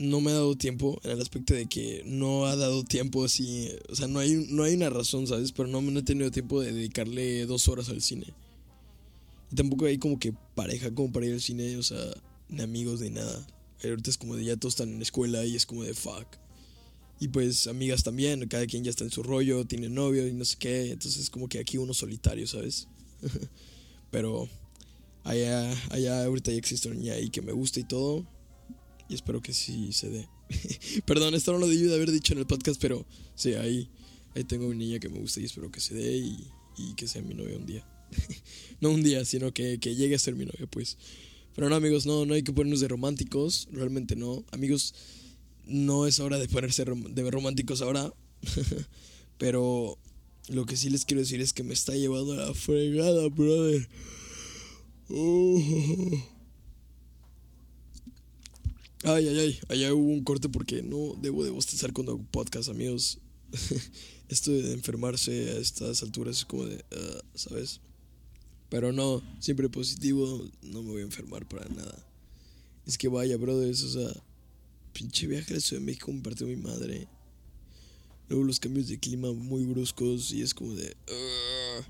No 0.00 0.20
me 0.20 0.30
ha 0.30 0.34
dado 0.34 0.56
tiempo 0.56 0.98
en 1.04 1.10
el 1.10 1.20
aspecto 1.20 1.52
de 1.52 1.66
que 1.66 2.02
no 2.06 2.46
ha 2.46 2.56
dado 2.56 2.84
tiempo 2.84 3.22
así, 3.22 3.68
o 3.90 3.94
sea, 3.94 4.08
no 4.08 4.18
hay, 4.18 4.46
no 4.48 4.62
hay 4.62 4.74
una 4.74 4.88
razón, 4.88 5.26
¿sabes? 5.26 5.52
Pero 5.52 5.68
no, 5.68 5.82
no 5.82 6.00
he 6.00 6.02
tenido 6.02 6.30
tiempo 6.30 6.60
de 6.62 6.72
dedicarle 6.72 7.44
dos 7.44 7.68
horas 7.68 7.90
al 7.90 8.00
cine. 8.00 8.32
Y 9.52 9.56
tampoco 9.56 9.84
hay 9.84 9.98
como 9.98 10.18
que 10.18 10.32
pareja 10.54 10.94
como 10.94 11.12
para 11.12 11.26
ir 11.26 11.34
al 11.34 11.40
cine, 11.42 11.76
o 11.76 11.82
sea, 11.82 11.98
ni 12.48 12.62
amigos 12.62 13.00
ni 13.02 13.10
nada. 13.10 13.46
Ahorita 13.84 14.10
es 14.10 14.16
como 14.16 14.36
de 14.36 14.44
ya 14.44 14.56
todos 14.56 14.74
están 14.74 14.88
en 14.88 14.96
la 14.96 15.02
escuela 15.02 15.44
y 15.44 15.54
es 15.54 15.66
como 15.66 15.84
de 15.84 15.94
fuck. 15.94 16.26
Y 17.18 17.28
pues 17.28 17.66
amigas 17.66 18.02
también, 18.02 18.48
cada 18.48 18.66
quien 18.66 18.82
ya 18.82 18.90
está 18.90 19.04
en 19.04 19.10
su 19.10 19.22
rollo, 19.22 19.66
tiene 19.66 19.90
novio 19.90 20.26
y 20.26 20.32
no 20.32 20.46
sé 20.46 20.56
qué. 20.58 20.92
Entonces 20.92 21.28
como 21.28 21.48
que 21.48 21.58
aquí 21.58 21.76
uno 21.76 21.92
solitario, 21.92 22.46
¿sabes? 22.46 22.88
Pero 24.10 24.48
allá, 25.24 25.70
allá 25.90 26.24
ahorita 26.24 26.50
ya 26.50 26.56
existe 26.56 26.88
una 26.88 26.98
niña 26.98 27.14
que 27.30 27.42
me 27.42 27.52
gusta 27.52 27.80
y 27.80 27.84
todo. 27.84 28.26
Y 29.10 29.14
espero 29.14 29.42
que 29.42 29.52
sí 29.52 29.92
se 29.92 30.08
dé. 30.08 30.28
Perdón, 31.04 31.34
esto 31.34 31.52
no 31.52 31.58
lo 31.58 31.66
debí 31.66 31.82
de 31.82 31.94
haber 31.96 32.12
dicho 32.12 32.32
en 32.32 32.38
el 32.38 32.46
podcast, 32.46 32.80
pero 32.80 33.04
sí, 33.34 33.54
ahí, 33.54 33.90
ahí 34.36 34.44
tengo 34.44 34.68
una 34.68 34.76
niña 34.76 35.00
que 35.00 35.08
me 35.08 35.18
gusta 35.18 35.40
y 35.40 35.46
espero 35.46 35.68
que 35.72 35.80
se 35.80 35.96
dé 35.96 36.16
y, 36.16 36.46
y 36.78 36.94
que 36.94 37.08
sea 37.08 37.20
mi 37.20 37.34
novia 37.34 37.56
un 37.56 37.66
día. 37.66 37.84
no 38.80 38.90
un 38.90 39.02
día, 39.02 39.24
sino 39.24 39.52
que, 39.52 39.80
que 39.80 39.96
llegue 39.96 40.14
a 40.14 40.18
ser 40.20 40.36
mi 40.36 40.44
novia, 40.44 40.68
pues. 40.70 40.96
Pero 41.56 41.68
no, 41.68 41.74
amigos, 41.74 42.06
no, 42.06 42.24
no 42.24 42.34
hay 42.34 42.44
que 42.44 42.52
ponernos 42.52 42.78
de 42.78 42.86
románticos, 42.86 43.66
realmente 43.72 44.14
no. 44.14 44.44
Amigos, 44.52 44.94
no 45.66 46.06
es 46.06 46.20
hora 46.20 46.38
de 46.38 46.46
ponerse 46.46 46.84
de 46.84 47.30
románticos 47.32 47.82
ahora. 47.82 48.14
Pero 49.38 49.98
lo 50.48 50.66
que 50.66 50.76
sí 50.76 50.88
les 50.88 51.04
quiero 51.04 51.20
decir 51.20 51.40
es 51.40 51.52
que 51.52 51.64
me 51.64 51.74
está 51.74 51.96
llevando 51.96 52.34
a 52.34 52.46
la 52.46 52.54
fregada, 52.54 53.28
brother. 53.28 53.88
Oh. 55.08 56.39
Ay, 59.02 59.28
ay, 59.28 59.38
ay, 59.38 59.60
allá 59.68 59.94
hubo 59.94 60.12
un 60.12 60.22
corte 60.24 60.48
porque 60.48 60.82
no 60.82 61.14
debo 61.20 61.42
de 61.42 61.50
bostezar 61.50 61.92
cuando 61.92 62.12
hago 62.12 62.24
podcast, 62.30 62.68
amigos. 62.68 63.18
Esto 64.28 64.52
de 64.52 64.72
enfermarse 64.72 65.50
a 65.52 65.58
estas 65.58 66.02
alturas 66.02 66.36
es 66.38 66.44
como 66.44 66.66
de, 66.66 66.84
ah, 66.92 67.22
¿sabes? 67.34 67.80
Pero 68.68 68.92
no, 68.92 69.22
siempre 69.40 69.68
positivo, 69.68 70.44
no 70.62 70.82
me 70.82 70.90
voy 70.90 71.00
a 71.00 71.04
enfermar 71.04 71.48
para 71.48 71.66
nada. 71.70 72.06
Es 72.86 72.98
que 72.98 73.08
vaya, 73.08 73.36
brothers, 73.36 73.82
o 73.82 73.90
sea, 73.90 74.22
pinche 74.92 75.26
viaje 75.26 75.54
a 75.56 75.60
Ciudad 75.60 75.80
de 75.80 75.86
México 75.86 76.12
me 76.12 76.20
partió 76.20 76.46
mi 76.46 76.56
madre. 76.56 77.08
Luego 78.28 78.44
los 78.44 78.60
cambios 78.60 78.86
de 78.88 79.00
clima 79.00 79.32
muy 79.32 79.64
bruscos 79.64 80.30
y 80.30 80.42
es 80.42 80.54
como 80.54 80.74
de... 80.74 80.94
"Ugh". 81.08 81.84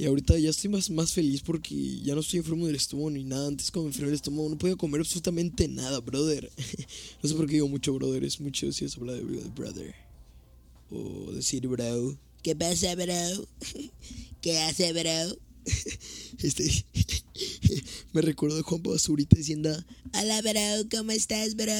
Y 0.00 0.06
ahorita 0.06 0.38
ya 0.38 0.48
estoy 0.48 0.70
más, 0.70 0.88
más 0.88 1.12
feliz 1.12 1.42
porque 1.42 2.00
ya 2.00 2.14
no 2.14 2.22
estoy 2.22 2.38
enfermo 2.38 2.66
del 2.66 2.76
estómago 2.76 3.10
ni 3.10 3.22
nada. 3.22 3.48
Antes 3.48 3.70
cuando 3.70 3.84
me 3.84 3.90
enfermé 3.90 4.06
del 4.06 4.14
estómago 4.14 4.48
no 4.48 4.56
podía 4.56 4.74
comer 4.74 5.02
absolutamente 5.02 5.68
nada, 5.68 6.00
brother. 6.00 6.50
no 7.22 7.28
sé 7.28 7.34
por 7.34 7.44
qué 7.44 7.56
digo 7.56 7.68
mucho 7.68 7.92
brother, 7.92 8.24
es 8.24 8.40
mucho 8.40 8.72
si 8.72 8.86
es 8.86 8.96
hablar 8.96 9.16
de 9.16 9.48
brother. 9.50 9.94
O 10.90 11.30
decir 11.32 11.68
bro. 11.68 12.18
¿Qué 12.42 12.56
pasa, 12.56 12.94
bro? 12.94 13.46
¿Qué 14.40 14.58
hace, 14.60 14.90
bro? 14.94 15.36
Este... 16.38 16.86
me 18.14 18.22
recuerdo 18.22 18.58
a 18.58 18.62
Juan 18.62 18.82
Basurita 18.82 19.36
diciendo... 19.36 19.68
Hola, 20.14 20.40
bro, 20.40 20.88
¿cómo 20.90 21.10
estás, 21.10 21.54
bro? 21.54 21.74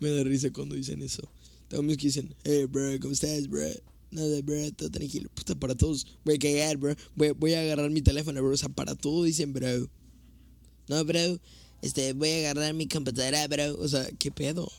Me 0.00 0.08
da 0.08 0.24
risa 0.24 0.50
cuando 0.50 0.76
dicen 0.76 1.02
eso. 1.02 1.30
Amigos 1.72 1.98
que 1.98 2.06
dicen, 2.06 2.34
hey, 2.44 2.64
bro, 2.64 2.98
¿cómo 3.00 3.12
estás, 3.12 3.46
bro? 3.50 3.68
Nada, 4.10 4.40
bro, 4.42 4.72
todo 4.72 4.90
tranquilo. 4.90 5.28
Puta, 5.34 5.54
para 5.54 5.74
todos. 5.74 6.06
Voy 6.24 6.36
a 6.36 6.38
cagar, 6.38 6.76
bro. 6.76 6.94
Voy, 7.14 7.54
a 7.54 7.60
agarrar 7.60 7.90
mi 7.90 8.02
teléfono, 8.02 8.40
bro. 8.42 8.52
O 8.52 8.56
sea, 8.56 8.68
para 8.68 8.94
todo 8.94 9.24
dicen, 9.24 9.52
bro. 9.52 9.88
No, 10.88 11.04
bro, 11.04 11.40
este, 11.82 12.12
voy 12.12 12.30
a 12.30 12.38
agarrar 12.50 12.74
mi 12.74 12.86
computadora, 12.88 13.46
bro. 13.48 13.76
O 13.78 13.88
sea, 13.88 14.08
¿qué 14.18 14.30
pedo? 14.30 14.70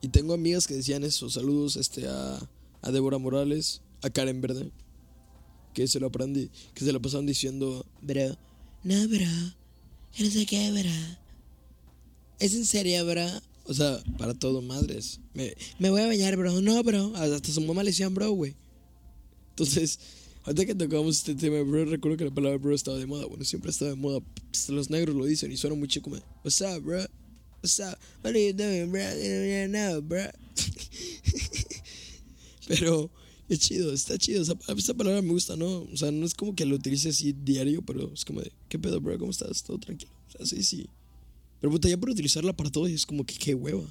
Y 0.00 0.08
tengo 0.08 0.34
amigas 0.34 0.66
que 0.66 0.74
decían 0.74 1.04
eso. 1.04 1.28
Saludos 1.28 1.76
este, 1.76 2.06
a, 2.08 2.38
a 2.82 2.90
Débora 2.90 3.18
Morales, 3.18 3.82
a 4.02 4.10
Karen 4.10 4.40
Verde. 4.40 4.70
Que 5.74 5.86
se 5.86 6.00
lo 6.00 6.08
aprendí, 6.08 6.50
que 6.74 6.84
se 6.84 6.92
lo 6.92 7.00
pasaron 7.00 7.26
diciendo, 7.26 7.86
Bro, 8.02 8.36
no, 8.84 9.08
bro. 9.08 9.26
Yo 10.14 10.24
no 10.24 10.30
sé 10.30 10.46
qué, 10.46 10.70
bro. 10.70 10.90
¿Es 12.38 12.54
en 12.54 12.64
serio, 12.64 13.04
bro? 13.04 13.26
O 13.68 13.74
sea, 13.74 14.02
para 14.16 14.34
todo, 14.34 14.62
madres. 14.62 15.20
Me, 15.34 15.54
Me 15.78 15.90
voy 15.90 16.00
a 16.00 16.06
bañar, 16.06 16.36
bro. 16.36 16.60
No, 16.62 16.82
bro. 16.82 17.14
hasta 17.14 17.52
su 17.52 17.60
mamá 17.60 17.82
le 17.82 17.90
decían 17.90 18.14
bro, 18.14 18.30
güey. 18.30 18.56
Entonces, 19.50 19.98
ahorita 20.44 20.64
que 20.64 20.74
tocamos 20.74 21.18
este 21.18 21.34
tema, 21.34 21.60
bro, 21.62 21.84
recuerdo 21.84 22.16
que 22.16 22.24
la 22.24 22.34
palabra 22.34 22.58
bro 22.58 22.74
estaba 22.74 22.96
de 22.96 23.06
moda. 23.06 23.26
Bueno, 23.26 23.44
siempre 23.44 23.70
estaba 23.70 23.90
de 23.90 23.96
moda. 23.96 24.20
Hasta 24.52 24.72
los 24.72 24.88
negros 24.88 25.14
lo 25.14 25.26
dicen 25.26 25.52
y 25.52 25.58
suena 25.58 25.76
muy 25.76 25.86
chico 25.86 26.10
como, 26.10 26.22
what's 26.42 26.62
up, 26.62 26.82
bro? 26.82 27.04
What's 27.62 27.78
up? 27.80 27.98
What 28.22 28.30
are 28.30 28.46
you 28.46 28.54
doing, 28.54 28.90
bro? 28.90 29.02
Know, 29.68 30.00
bro. 30.00 30.28
Pero 32.68 33.10
es 33.50 33.58
chido, 33.58 33.92
está 33.92 34.16
chido. 34.16 34.42
Esa, 34.42 34.54
esa 34.76 34.94
palabra 34.94 35.20
me 35.20 35.30
gusta, 35.30 35.56
¿no? 35.56 35.82
O 35.82 35.96
sea, 35.96 36.10
no 36.10 36.24
es 36.24 36.34
como 36.34 36.54
que 36.54 36.64
lo 36.64 36.76
utilice 36.76 37.10
así 37.10 37.32
diario, 37.32 37.82
pero 37.82 38.12
es 38.12 38.24
como 38.24 38.40
de, 38.40 38.52
¿qué 38.68 38.78
pedo, 38.78 39.00
bro? 39.00 39.18
¿Cómo 39.18 39.30
estás? 39.30 39.62
¿Todo 39.62 39.78
tranquilo? 39.78 40.12
O 40.28 40.30
sea, 40.30 40.46
sí, 40.46 40.62
sí. 40.62 40.88
Pero 41.60 41.70
puta, 41.70 41.88
ya 41.88 41.96
por 41.96 42.10
utilizarla 42.10 42.52
para 42.52 42.70
todo 42.70 42.86
es 42.86 43.06
como 43.06 43.24
que 43.24 43.34
qué 43.34 43.54
hueva. 43.54 43.84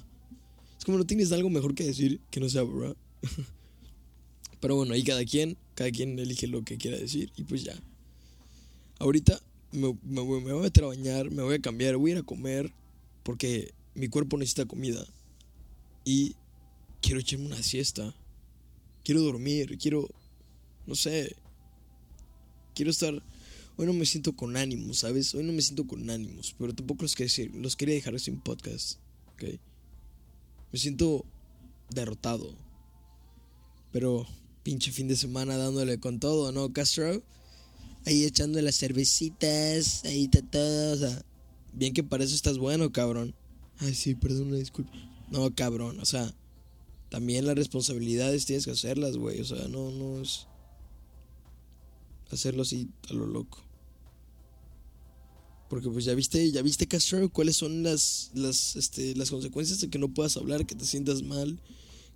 Es 0.78 0.84
como 0.84 0.98
no 0.98 1.06
tienes 1.06 1.32
algo 1.32 1.50
mejor 1.50 1.74
que 1.74 1.84
decir 1.84 2.20
que 2.30 2.40
no 2.40 2.48
sea, 2.48 2.62
bro. 2.62 2.96
Pero 4.60 4.76
bueno, 4.76 4.94
ahí 4.94 5.04
cada 5.04 5.24
quien, 5.24 5.56
cada 5.74 5.90
quien 5.90 6.18
elige 6.18 6.46
lo 6.46 6.64
que 6.64 6.78
quiera 6.78 6.96
decir 6.96 7.30
y 7.36 7.44
pues 7.44 7.64
ya. 7.64 7.80
Ahorita 8.98 9.40
me, 9.70 9.96
me 10.02 10.20
voy 10.20 10.40
me 10.40 10.52
voy 10.52 10.60
a 10.60 10.64
meter 10.64 10.84
a 10.84 10.88
bañar, 10.88 11.30
me 11.30 11.42
voy 11.42 11.54
a 11.54 11.60
cambiar, 11.60 11.96
voy 11.96 12.10
a 12.10 12.14
ir 12.14 12.20
a 12.20 12.22
comer 12.24 12.72
porque 13.22 13.72
mi 13.94 14.08
cuerpo 14.08 14.38
necesita 14.38 14.64
comida 14.64 15.04
y 16.04 16.34
quiero 17.02 17.20
echarme 17.20 17.46
una 17.46 17.62
siesta. 17.62 18.14
Quiero 19.04 19.20
dormir, 19.22 19.78
quiero, 19.78 20.08
no 20.86 20.94
sé, 20.94 21.36
quiero 22.74 22.90
estar... 22.90 23.22
Hoy 23.80 23.86
no 23.86 23.92
me 23.92 24.06
siento 24.06 24.34
con 24.34 24.56
ánimos, 24.56 24.98
¿sabes? 24.98 25.32
Hoy 25.36 25.44
no 25.44 25.52
me 25.52 25.62
siento 25.62 25.86
con 25.86 26.10
ánimos, 26.10 26.52
pero 26.58 26.74
tampoco 26.74 27.02
los 27.02 27.14
quería, 27.14 27.48
los 27.54 27.76
quería 27.76 27.94
dejar 27.94 28.18
sin 28.18 28.40
podcast, 28.40 28.98
¿ok? 29.34 29.44
Me 30.72 30.78
siento 30.80 31.24
derrotado. 31.88 32.56
Pero 33.92 34.26
pinche 34.64 34.90
fin 34.90 35.06
de 35.06 35.14
semana 35.14 35.56
dándole 35.56 36.00
con 36.00 36.18
todo, 36.18 36.50
¿no, 36.50 36.72
Castro? 36.72 37.22
Ahí 38.04 38.24
echando 38.24 38.60
las 38.60 38.76
cervecitas, 38.76 40.04
ahí 40.04 40.24
está 40.24 40.42
todo, 40.42 40.94
o 40.94 40.96
sea. 40.96 41.24
Bien 41.72 41.94
que 41.94 42.02
para 42.02 42.24
eso 42.24 42.34
estás 42.34 42.58
bueno, 42.58 42.90
cabrón. 42.90 43.36
Ay, 43.78 43.94
sí, 43.94 44.16
perdón, 44.16 44.48
una 44.48 44.56
disculpa. 44.56 44.90
No, 45.30 45.54
cabrón, 45.54 46.00
o 46.00 46.04
sea, 46.04 46.34
también 47.10 47.46
las 47.46 47.54
responsabilidades 47.54 48.44
tienes 48.44 48.64
que 48.64 48.72
hacerlas, 48.72 49.16
güey. 49.16 49.40
O 49.40 49.44
sea, 49.44 49.68
no, 49.68 49.92
no 49.92 50.20
es 50.20 50.48
hacerlo 52.32 52.62
así 52.62 52.88
a 53.08 53.12
lo 53.12 53.28
loco. 53.28 53.67
Porque 55.68 55.90
pues 55.90 56.04
ya 56.04 56.14
viste, 56.14 56.50
ya 56.50 56.62
viste, 56.62 56.86
Castro, 56.86 57.28
cuáles 57.30 57.56
son 57.56 57.82
las, 57.82 58.30
las, 58.34 58.76
este, 58.76 59.14
las 59.14 59.30
consecuencias 59.30 59.80
de 59.80 59.88
que 59.88 59.98
no 59.98 60.12
puedas 60.12 60.36
hablar, 60.36 60.66
que 60.66 60.74
te 60.74 60.84
sientas 60.84 61.22
mal, 61.22 61.60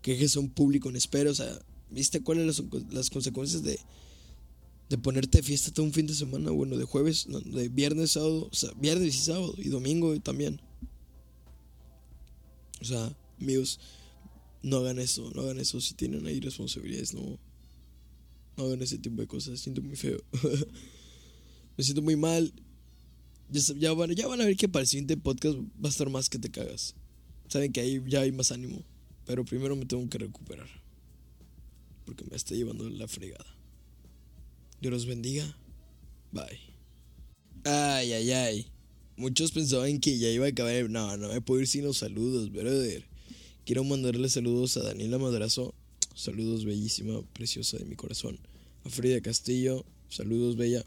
que 0.01 0.13
dejes 0.13 0.37
a 0.37 0.41
un 0.41 0.49
público 0.49 0.89
en 0.89 0.97
espera. 0.97 1.31
O 1.31 1.35
sea, 1.35 1.61
viste 1.91 2.23
cuáles 2.23 2.57
son 2.57 2.71
las, 2.91 3.11
consecuencias 3.11 3.63
de, 3.63 3.79
de 4.89 4.99
ponerte 4.99 5.39
de 5.39 5.43
fiesta 5.43 5.73
todo 5.73 5.85
un 5.85 5.93
fin 5.93 6.07
de 6.07 6.15
semana, 6.15 6.51
bueno, 6.51 6.79
de 6.79 6.85
jueves, 6.85 7.27
de 7.29 7.69
viernes, 7.69 8.13
sábado, 8.13 8.49
o 8.51 8.55
sea, 8.55 8.71
viernes 8.81 9.15
y 9.15 9.19
sábado, 9.19 9.55
y 9.59 9.69
domingo 9.69 10.19
también. 10.21 10.61
O 12.81 12.85
sea, 12.85 13.15
amigos, 13.39 13.79
no 14.63 14.79
hagan 14.79 14.99
eso, 14.99 15.31
no 15.35 15.43
hagan 15.43 15.61
eso 15.61 15.81
si 15.81 15.95
tienen 15.95 16.27
ahí 16.27 16.41
responsabilidades, 16.41 17.13
no, 17.13 17.39
no 18.57 18.65
hagan 18.65 18.81
ese 18.83 18.99
tipo 18.99 19.21
de 19.21 19.27
cosas, 19.27 19.61
siento 19.61 19.83
muy 19.83 19.97
feo. 19.97 20.19
Me 21.77 21.85
siento 21.85 22.03
muy 22.03 22.17
mal. 22.17 22.53
Ya, 23.53 23.93
van, 23.93 24.15
ya 24.15 24.27
van 24.27 24.41
a 24.41 24.47
ver 24.47 24.57
que 24.57 24.69
para 24.69 24.83
el 24.83 24.87
siguiente 24.87 25.17
podcast 25.17 25.59
va 25.59 25.89
a 25.89 25.91
estar 25.91 26.09
más 26.09 26.29
que 26.31 26.39
te 26.39 26.51
cagas. 26.51 26.95
Saben 27.49 27.71
que 27.71 27.81
ahí 27.81 28.03
ya 28.07 28.21
hay 28.21 28.33
más 28.33 28.51
ánimo. 28.51 28.83
Pero 29.27 29.45
primero 29.45 29.77
me 29.77 29.85
tengo 29.85 30.09
que 30.09 30.19
recuperar. 30.19 30.69
Porque 32.07 32.25
me 32.25 32.37
está 32.37 32.55
llevando 32.55 32.89
la 32.89 33.07
fregada. 33.07 33.45
Dios 34.81 34.93
los 34.93 35.07
bendiga. 35.07 35.57
Bye. 36.33 36.59
Ay, 37.65 38.13
ay, 38.13 38.33
ay. 38.33 38.67
Muchos 39.17 39.53
pensaban 39.53 40.01
que 40.01 40.19
ya 40.19 40.31
iba 40.31 40.47
a 40.47 40.49
acabar. 40.49 40.89
No, 40.89 41.17
no 41.17 41.29
me 41.29 41.41
puedo 41.43 41.61
ir 41.61 41.69
sin 41.69 41.85
los 41.85 41.99
saludos, 41.99 42.51
brother. 42.51 43.05
Quiero 43.65 43.85
mandarle 43.85 44.29
saludos 44.29 44.77
a 44.79 44.83
Daniela 44.83 45.19
Madrazo. 45.19 45.75
Saludos, 46.15 46.65
bellísima, 46.65 47.23
preciosa 47.33 47.77
de 47.77 47.85
mi 47.85 47.97
corazón. 47.97 48.39
A 48.85 48.89
Frida 48.89 49.21
Castillo. 49.21 49.85
Saludos, 50.09 50.57
bella. 50.57 50.85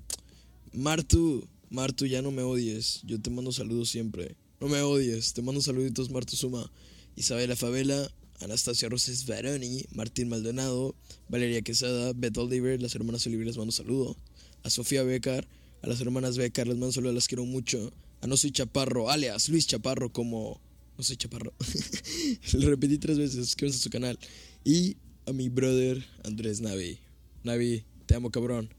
Martu, 0.73 1.47
Martu, 1.69 2.05
ya 2.05 2.21
no 2.21 2.31
me 2.31 2.41
odies. 2.41 3.01
Yo 3.03 3.19
te 3.19 3.29
mando 3.29 3.51
saludos 3.51 3.89
siempre. 3.89 4.35
No 4.59 4.67
me 4.67 4.81
odies. 4.81 5.33
Te 5.33 5.41
mando 5.41 5.61
saluditos, 5.61 6.09
Martu 6.09 6.35
Suma. 6.35 6.71
Isabela 7.15 7.55
Favela, 7.55 8.11
Anastasia 8.41 8.89
Roses 8.89 9.25
Baroni, 9.25 9.85
Martín 9.93 10.27
Maldonado, 10.27 10.95
Valeria 11.29 11.61
Quesada, 11.61 12.11
Beth 12.13 12.37
Oliver, 12.37 12.81
las 12.81 12.93
hermanas 12.93 13.25
Oliver 13.25 13.45
les 13.45 13.57
mando 13.57 13.71
saludo. 13.71 14.17
A 14.63 14.69
Sofía 14.69 15.03
Becar, 15.03 15.47
A 15.81 15.87
las 15.87 16.01
hermanas 16.01 16.37
Becar, 16.37 16.67
les 16.67 16.75
mando 16.75 16.91
saludos, 16.91 17.15
las 17.15 17.27
quiero 17.27 17.45
mucho. 17.45 17.93
A 18.21 18.27
No 18.27 18.37
Soy 18.37 18.51
Chaparro, 18.51 19.09
alias 19.09 19.49
Luis 19.49 19.67
Chaparro, 19.67 20.11
como. 20.11 20.59
No 20.97 21.03
soy 21.03 21.17
Chaparro. 21.17 21.53
Lo 22.53 22.69
repetí 22.69 22.97
tres 22.97 23.17
veces, 23.17 23.45
suscríbanse 23.45 23.79
a 23.79 23.83
su 23.83 23.89
canal. 23.89 24.17
Y 24.63 24.97
a 25.25 25.33
mi 25.33 25.49
brother 25.49 26.05
Andrés 26.23 26.61
Navi. 26.61 26.99
Navi, 27.43 27.83
te 28.05 28.15
amo, 28.15 28.31
cabrón. 28.31 28.73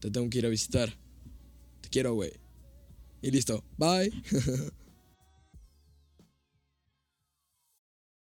Te 0.00 0.10
tengo 0.10 0.28
que 0.30 0.38
ir 0.38 0.46
a 0.46 0.48
visitar. 0.48 0.96
Te 1.82 1.90
quiero, 1.90 2.14
güey. 2.14 2.32
Y 3.20 3.30
listo. 3.30 3.62
Bye. 3.76 4.10